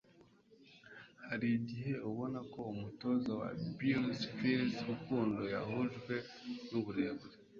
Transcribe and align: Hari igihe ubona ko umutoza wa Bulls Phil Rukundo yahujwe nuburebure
Hari 1.27 1.47
igihe 1.59 1.91
ubona 2.09 2.39
ko 2.51 2.59
umutoza 2.73 3.31
wa 3.39 3.49
Bulls 3.79 4.19
Phil 4.35 4.63
Rukundo 4.89 5.41
yahujwe 5.53 6.13
nuburebure 6.69 7.35